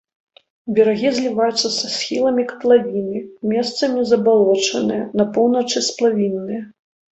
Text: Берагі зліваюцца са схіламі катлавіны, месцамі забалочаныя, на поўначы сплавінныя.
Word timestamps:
Берагі 0.77 1.09
зліваюцца 1.17 1.69
са 1.79 1.87
схіламі 1.95 2.45
катлавіны, 2.53 3.21
месцамі 3.53 4.07
забалочаныя, 4.15 5.03
на 5.23 5.29
поўначы 5.39 5.87
сплавінныя. 5.93 6.61